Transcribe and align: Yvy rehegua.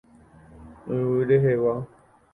Yvy 0.99 1.19
rehegua. 1.27 1.75